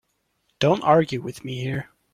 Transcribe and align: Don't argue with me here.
Don't 0.57 0.81
argue 0.81 1.21
with 1.21 1.45
me 1.45 1.59
here. 1.61 1.91